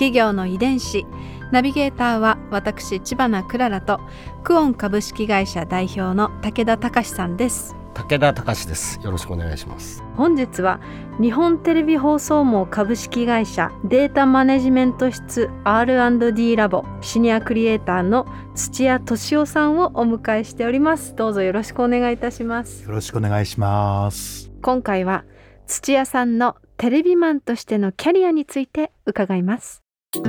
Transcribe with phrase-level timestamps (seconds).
[0.00, 1.04] 企業の遺伝子。
[1.52, 4.00] ナビゲーターは私千葉なクララと
[4.42, 7.76] クオン株式会社代表の武田隆さんです。
[7.92, 8.98] 武田隆です。
[9.02, 10.02] よろしくお願いします。
[10.16, 10.80] 本日は
[11.20, 21.14] 日本テレビ放送網株式会社データマネジメント室 R&D ラボシニアクリエイターの土屋俊夫さんをお迎えしております。
[21.14, 22.84] どうぞよろしくお願いいたします。
[22.84, 24.50] よろしくお願いします。
[24.62, 25.26] 今回は
[25.66, 30.26] 土屋さんのテレビマンとしてのキャリアについて伺います企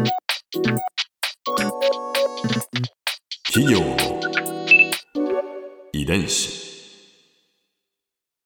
[3.73, 3.97] 業の
[5.91, 6.61] 遺伝子。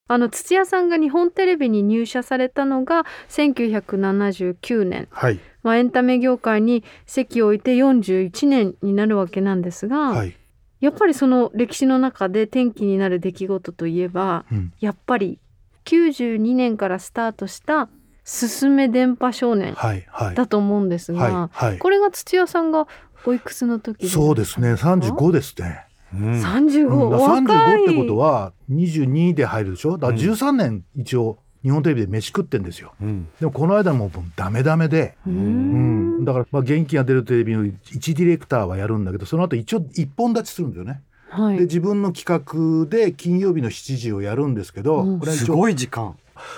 [0.07, 5.41] あの土屋さんが日本テレビに入社されたのが1979年、はい。
[5.61, 10.37] まあ、エンタメ業界に籍を置いて41年になるわけなんですが、はい、
[10.79, 15.41] やっぱりその歴史の中で転機になる出来事といえばうん、やっぱり
[15.83, 17.89] 92年からスタートした
[18.25, 21.77] 「すすめ電波少年はいはい」だと思うんですが、はいはい。
[21.77, 22.87] これが土屋さんが
[23.25, 24.73] おいくつの時そうですね。
[24.73, 26.41] 35ですね、うん。
[26.41, 27.77] 35、うん、だからお若い。
[27.77, 29.97] 35ってことは22で入るでしょ？
[29.97, 32.93] だから13年一応日本テレビで飯食ってんですよ。
[33.01, 33.27] うん。
[33.39, 36.19] でもこの間もうダメダメで、ううん。
[36.21, 41.57] ん、だからまあ元気が出るテレビの一ディレクターはやるんだけどその後一応一本立ちするんだよね、はい。
[41.57, 45.19] で自分の企画で金曜日の7時をやるんですけど、うん。
[45.19, 46.15] すこれは一応ごい時間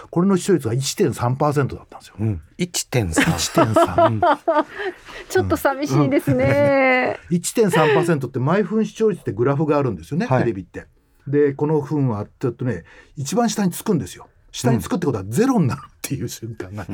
[0.10, 2.16] これの視聴率が1.3%だったんですよ。
[2.20, 2.42] うん。
[2.58, 4.66] 1.3 1.3
[5.30, 7.20] ちょっと寂しいですね。
[7.32, 10.40] 1.3%って毎分視聴率ってグラフがあるんですよね、はい。
[10.42, 10.88] テレビって。
[11.28, 12.86] でこの分はちょっとね
[13.18, 14.28] 一番下につくんですよ。
[14.52, 16.86] 下につくってことはゼロになるっていう瞬間が、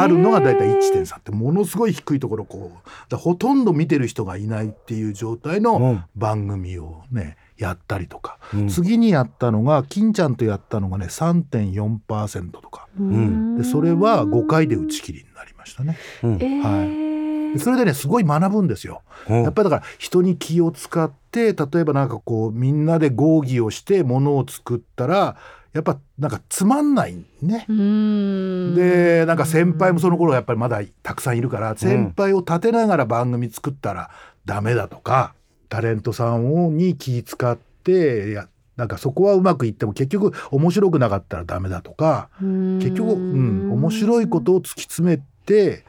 [0.00, 2.70] あるのがだいたい1.3ってものすごい低いところこ
[3.10, 6.04] うほとんど見てる人がいないっていう状態うのん。
[6.14, 8.68] 番組をねやったりとか、うん。
[8.68, 12.86] 次にやったのが金ちゃんとやったのがね3.4%とか。
[13.00, 13.56] ん。
[13.58, 15.98] でそれは5回で打ち切りになりましたね。
[16.22, 16.34] うん。
[16.34, 17.52] えー。
[17.54, 19.02] でそれでねすごい学ぶんですよ。
[19.28, 19.42] うん。
[19.42, 25.36] やっぱりだから人に気を使って例えばなんかこうみんなで合議をしてものを作ったら
[25.74, 27.66] やっぱなんかつまんないね。
[27.68, 28.74] うん。
[28.76, 34.10] でなんか先輩もその頃やっぱりまだたくさんいるから先輩を立てながら番組作ったら
[34.44, 35.34] ダメだとか
[35.68, 45.84] タレントさんをに気使ってやなんかそこはうまくいっても結局面白くなかったらダメだとか結局、うん、面白いことを突き詰めて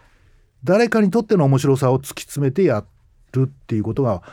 [0.63, 2.83] 誰かにとっての面白さを突き詰めてや
[3.33, 4.23] るっていうことが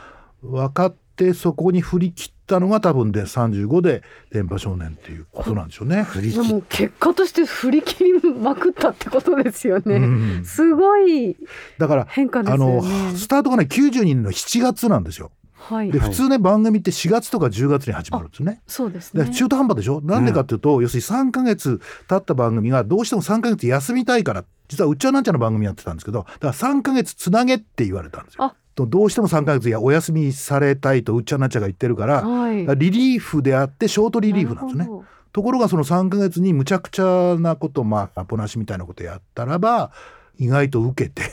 [0.41, 6.03] 分かってそこに振り切ったのが多分で35で「電波少年」っていうことなんでしょうね。
[6.03, 9.95] 振り切っでも結果として振り切りまくったってことですよね。
[9.95, 9.99] う
[10.41, 11.35] んすごい
[11.77, 12.83] だから変化ですあの。
[13.15, 15.31] スタートがね92年の7月なんですよ。
[15.55, 18.61] はいで、普通ね番組って4月とか10月に始まるんですね。
[18.67, 19.23] そうですね。
[19.23, 20.01] で中途半端でしょ？
[20.01, 28.55] なんでかっていうと、要するに3ヶ月経った番組がどうしても3ヶ月休みたいから実はうっちゃなんちゃの番組やってたんですけどだから3ヶ月つなげって言われたんですよあ。
[28.75, 32.65] とどうしても3ヶ月いやお休みされたいとうっちゃなんちゃが言ってるから,、はい。
[32.77, 34.89] リリーフであってショートリリーフなんですね。
[35.31, 39.91] ところがその3ヶ月にむちゃくちゃなことまあアポなしみたいなことやったらば
[40.37, 41.23] 意外と受けて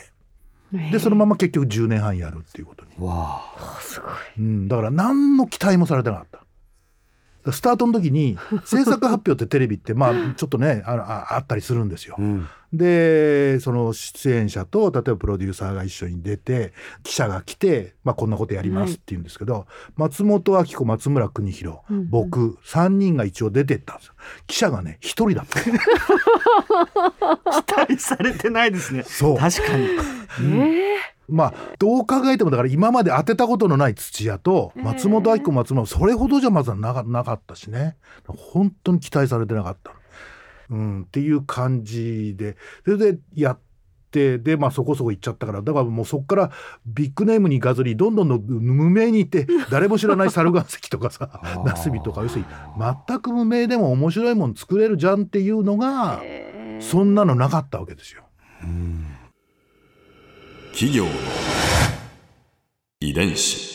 [0.72, 2.92] でそのまま結局10年半やるっていうことに。
[3.04, 4.10] わあすごい。
[4.38, 6.39] うん、だから何の期待もされてなかった。
[7.52, 12.22] スタートの時に制作発表ってテレビってまあちょっとねあのああったりするんですよあ。
[12.22, 12.24] う。
[12.24, 24.14] んでその出演者と例えばプロデューサーが一緒に出て記者が来て、まあ、こんなことやりますって言うんですけど、松本明子松村邦弘、うんうん僕3人が一応出てったんですよ。
[24.46, 25.60] 記者がね1人だった。
[27.62, 29.02] 期待されてないですね。
[29.04, 29.86] そう確かに。
[30.54, 30.98] ええ
[31.30, 37.96] まあどう考えてもだから今まで当てたことのない土屋と松本明子松村それほどじゃまずはなかなかったしね。
[38.26, 39.92] 本当に期待されてなかった、
[40.70, 42.56] うん、っていう感じで。
[42.84, 43.58] それでやっ
[44.10, 45.62] てでまあそこそこ行っちゃったから。
[45.62, 46.50] だからもうそこから
[46.86, 51.64] ビッグネームに行かずにどんどんどん無名に行って 誰も知らない猿岩石とかさ ー。
[51.64, 52.46] ナスビとか要するに
[53.06, 58.22] 全く無名でも面白いもの作れるじゃんっていうのがええそんなのなかったわけですよ。
[58.62, 59.06] うん
[60.80, 61.10] 企業の
[63.00, 63.68] 遺伝子。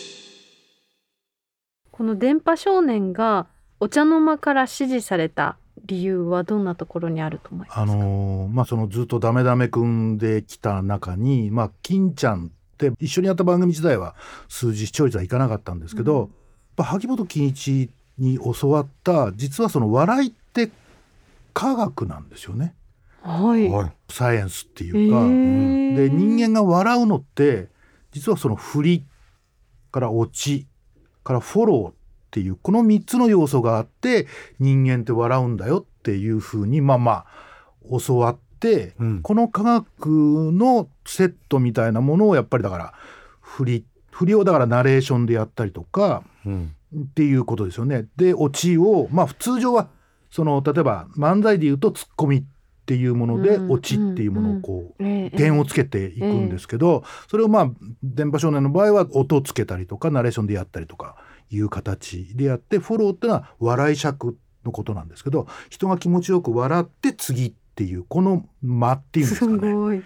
[1.91, 3.45] この電波少年が
[3.79, 7.81] お茶の間から指示された理由はどんなところにあると思いますか？
[7.83, 14.15] あのーまあそのずっとダメダメ組んできた中にまあ金ちゃんって一緒にやった番組時代は
[14.49, 16.21] 数字視聴率はいかなかったんですけど、うん。
[16.21, 16.29] やっ
[16.77, 20.71] ぱ萩本欽一に教わった実はその笑いって
[21.53, 22.73] 科学なんですよね
[23.25, 23.69] はい。
[23.69, 25.17] はいサイエンスっていえうか。
[25.17, 27.69] ーで人間が笑うのって
[28.11, 29.05] 実はその振り
[29.91, 30.67] から落ち
[31.23, 31.93] からフォローっ
[32.31, 34.27] ていうこの3つの要素があって
[34.59, 37.25] 人間って笑うんだよっていうふうにまあまあ
[38.05, 40.07] 教わって、うんこの科学
[40.51, 42.93] のセットみたいなものをやっぱりだから
[43.41, 48.05] 振り振りをだからナレーションでやったりとかうんっていうことですよね。
[48.15, 49.89] でオチをまあ通常は
[50.31, 52.45] その例えば漫才で言うとツッコミ
[52.85, 57.71] っていうもので、うんオチっていうものをこう、えー点をつけていくんですけど、それをまあ
[58.03, 61.15] 電波少年の場合は音をつけたりとかナレーションでやったりとか
[61.49, 69.73] いう形でやってフォローっていうのは笑い尺のことなんですけど人が気持ちよく笑って次っていうこの間っていうんですすかね。
[69.73, 70.03] ごい。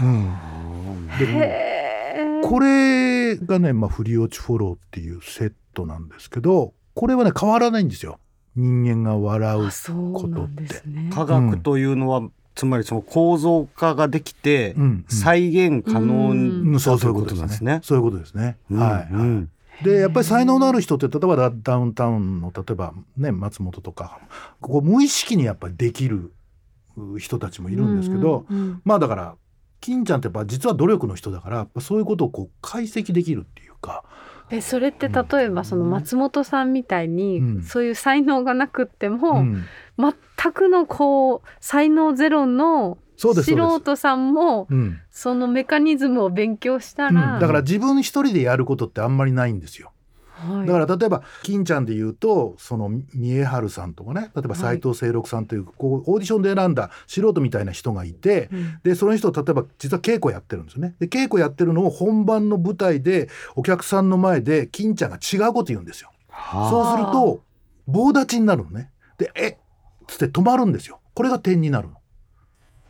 [0.00, 1.08] うん。
[1.18, 8.18] でこれがね、まあ、振り落ちフォローっていうセットなんですけどこれはね変わらないんですよ
[8.56, 11.10] 人間が笑うあ、そうなんですね。
[11.12, 12.22] 科学というのは、
[12.54, 15.04] つまりその構造化ができて、うんうん。
[15.08, 16.64] 再現可能うん。
[16.64, 17.38] だうんそうといううことでね。
[17.40, 17.80] なんですすね。
[17.82, 18.56] そういうことですね。
[18.70, 19.50] うんはい、うん。
[19.82, 24.20] でやっぱり才能のある人って例えばダダウンタウンの例えばね松本とか
[24.60, 26.32] ここ無意識にやっぱりできる
[26.96, 28.62] う人たちもいるんですけど、うんうん。
[28.62, 29.34] うんまあだから
[29.80, 34.04] 金ちゃんってやっぱ実は努力の人だからそういうことをこう解析できるっていうか
[34.50, 37.62] えそれって例えばその松本さんみたいに、うん。
[37.62, 39.64] そういう才能がなくっても、うん。
[39.98, 45.00] 全くのこう才能ゼロの素人さんもうん。
[45.10, 47.14] そのメカニズムを勉強したうん。
[47.14, 49.92] ら、だから自分一人でやることってあんまりないんですよ。
[50.44, 60.94] はいだから例えば金ちゃんで言うとその三重春さんとかね例えば斎藤清六さんというこうオーディションで選んだ素人みたいな人がいて、うんでその人例えば実は稽古やってるんですよね。
[61.00, 66.10] で稽古やってるのを本番の舞台でお客さんの前で金ちゃんが違うこと言うんですよ。
[66.28, 67.42] はそうすると
[67.86, 68.90] 棒立ちになるのね。
[69.18, 69.56] で「えっ」
[70.06, 71.00] つって止まるんですよ。
[71.14, 71.96] これが点になるの。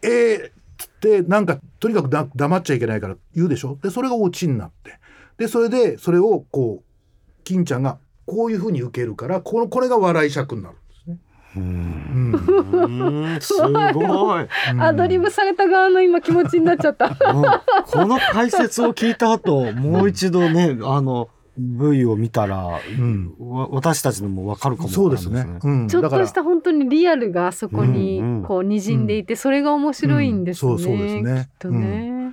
[0.03, 0.53] えーっ？
[0.77, 3.79] つってなんかとにかくだ黙っちゃいけないから言うでしょ？
[3.81, 4.99] でそれがオチになって
[5.39, 6.85] でそれでそれをこう
[7.45, 11.19] 金ちゃんがこういうふうに受けるからこのこれが笑い尺になるんですね。
[11.57, 14.49] ううんんうんすごい。
[14.81, 17.07] アドリブされた側の今気持ちになっちゃった。
[17.07, 17.15] うん
[17.93, 25.47] この解説を聞いた後、もう一度ね、あの、V を見たら、うんわ私たちのもわかるかもそうですね。
[25.63, 30.73] うん、ちょっとした本当にリアルがそこにうんうんこう滲んでいて、それが面白いんですね。
[30.73, 32.33] うんそうそうですねきっとね。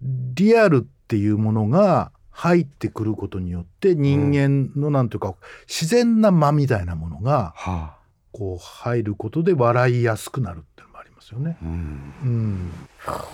[0.00, 2.10] リアルっていうものが
[2.42, 5.36] 入ってくることによって人間のなんていうか
[5.68, 7.94] 自然な間みたいなものがは
[8.32, 11.56] こう入ることで笑いやすくなるっていうのもありますよね。
[11.62, 12.72] あうんうん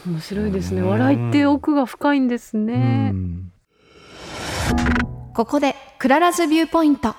[0.07, 0.83] 面白いですね。
[0.83, 3.11] うん笑いって奥が深いんですうね。
[3.13, 3.51] ん
[5.35, 7.15] ここで Clara's Viewpoint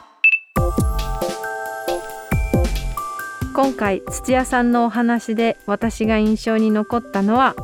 [3.55, 7.55] 今回土屋さんのお話で私が印象に残ったのは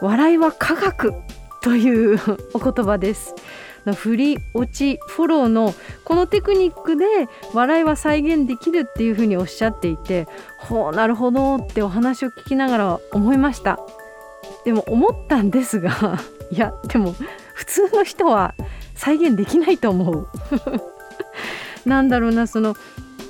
[0.00, 1.12] 笑いは科学
[1.62, 2.20] という
[2.54, 3.34] お言葉です。
[3.96, 5.74] フリオチフォローの
[6.04, 7.04] このテクニックで
[7.52, 10.28] 笑いは再現できるっていうふうにおっしゃっていて
[10.58, 13.80] ほうなるほどってお話を聞きながら思いました。
[14.64, 16.20] でも思ったんですが
[16.50, 17.16] いやでも
[17.54, 18.54] 普通の人は
[18.94, 20.28] 再現できないと思う。
[21.88, 22.76] なんだろうなその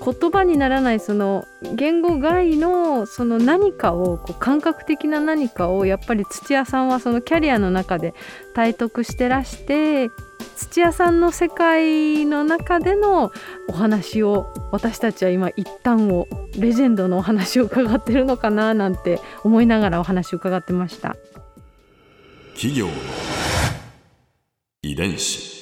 [0.05, 8.13] 言葉にならないその言語外のその何かをこう感覚的な何かをやっぱり土屋さんはそのキャリアの中で
[8.53, 10.11] 体得してらして
[10.57, 13.31] 土屋さんの世界の中での
[13.69, 16.27] お話を私たちは今一旦を
[16.59, 21.17] レジェンドのお話を伺ってるのかななんて思いながらお話を伺ってました。
[22.55, 22.89] 企業
[24.83, 25.62] 遺伝子